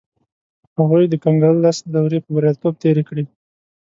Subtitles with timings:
[0.77, 3.23] هغوی د کنګل لس دورې په بریالیتوب تېرې کړې.